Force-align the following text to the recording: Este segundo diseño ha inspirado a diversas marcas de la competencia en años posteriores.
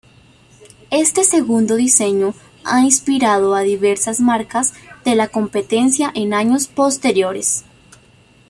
Este 0.89 1.23
segundo 1.23 1.75
diseño 1.75 2.33
ha 2.63 2.81
inspirado 2.81 3.53
a 3.53 3.61
diversas 3.61 4.19
marcas 4.19 4.73
de 5.05 5.13
la 5.13 5.27
competencia 5.27 6.11
en 6.15 6.33
años 6.33 6.65
posteriores. 6.65 7.65